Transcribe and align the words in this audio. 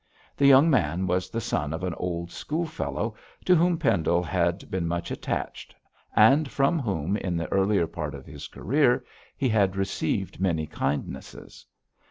The 0.35 0.47
young 0.47 0.67
man 0.67 1.05
was 1.05 1.29
the 1.29 1.39
son 1.39 1.73
of 1.73 1.83
an 1.83 1.93
old 1.93 2.31
schoolfellow, 2.31 3.13
to 3.45 3.53
whom 3.55 3.77
Pendle 3.77 4.23
had 4.23 4.71
been 4.71 4.87
much 4.87 5.11
attached, 5.11 5.75
and 6.15 6.49
from 6.49 6.79
whom, 6.79 7.15
in 7.17 7.37
the 7.37 7.45
earlier 7.51 7.85
part 7.85 8.15
of 8.15 8.25
his 8.25 8.47
career, 8.47 9.05
he 9.37 9.47
had 9.47 9.75
received 9.75 10.41
many 10.41 10.65
kindnesses. 10.65 11.67